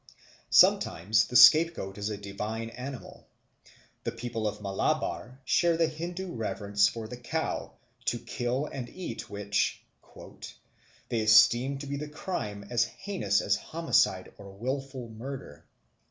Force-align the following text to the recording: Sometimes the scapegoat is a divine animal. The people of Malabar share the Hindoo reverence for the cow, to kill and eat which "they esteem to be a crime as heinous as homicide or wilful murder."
Sometimes 0.49 1.27
the 1.27 1.35
scapegoat 1.35 1.95
is 1.99 2.09
a 2.09 2.17
divine 2.17 2.71
animal. 2.71 3.27
The 4.03 4.11
people 4.11 4.47
of 4.47 4.59
Malabar 4.59 5.41
share 5.45 5.77
the 5.77 5.85
Hindoo 5.87 6.33
reverence 6.33 6.87
for 6.87 7.07
the 7.07 7.17
cow, 7.17 7.73
to 8.05 8.17
kill 8.17 8.65
and 8.65 8.89
eat 8.89 9.29
which 9.29 9.83
"they 11.09 11.21
esteem 11.21 11.77
to 11.77 11.85
be 11.85 12.03
a 12.03 12.09
crime 12.09 12.65
as 12.71 12.85
heinous 12.85 13.41
as 13.41 13.57
homicide 13.57 14.33
or 14.39 14.49
wilful 14.53 15.07
murder." 15.07 15.65